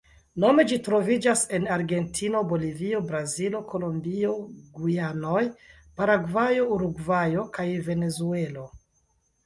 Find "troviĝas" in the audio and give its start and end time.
0.85-1.43